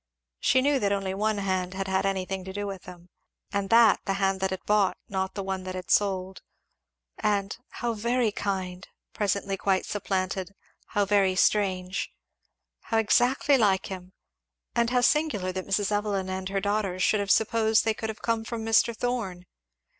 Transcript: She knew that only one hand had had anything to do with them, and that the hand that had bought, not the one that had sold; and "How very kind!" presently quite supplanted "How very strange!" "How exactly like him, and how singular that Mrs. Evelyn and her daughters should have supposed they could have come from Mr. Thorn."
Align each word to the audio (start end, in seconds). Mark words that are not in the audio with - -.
She 0.39 0.63
knew 0.63 0.79
that 0.79 0.91
only 0.91 1.13
one 1.13 1.37
hand 1.37 1.75
had 1.75 1.87
had 1.87 2.07
anything 2.07 2.43
to 2.45 2.51
do 2.51 2.65
with 2.65 2.85
them, 2.85 3.09
and 3.51 3.69
that 3.69 3.99
the 4.05 4.13
hand 4.13 4.39
that 4.39 4.49
had 4.49 4.65
bought, 4.65 4.97
not 5.07 5.35
the 5.35 5.43
one 5.43 5.61
that 5.65 5.75
had 5.75 5.91
sold; 5.91 6.41
and 7.19 7.55
"How 7.69 7.93
very 7.93 8.31
kind!" 8.31 8.87
presently 9.13 9.57
quite 9.57 9.85
supplanted 9.85 10.55
"How 10.87 11.05
very 11.05 11.35
strange!" 11.35 12.11
"How 12.79 12.97
exactly 12.97 13.59
like 13.59 13.91
him, 13.91 14.13
and 14.73 14.89
how 14.89 15.01
singular 15.01 15.51
that 15.51 15.67
Mrs. 15.67 15.91
Evelyn 15.91 16.31
and 16.31 16.49
her 16.49 16.59
daughters 16.59 17.03
should 17.03 17.19
have 17.19 17.29
supposed 17.29 17.85
they 17.85 17.93
could 17.93 18.09
have 18.09 18.23
come 18.23 18.43
from 18.43 18.65
Mr. 18.65 18.97
Thorn." 18.97 19.45